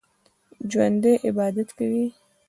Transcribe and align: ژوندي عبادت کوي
ژوندي 0.71 1.11
عبادت 1.27 1.69
کوي 1.77 2.05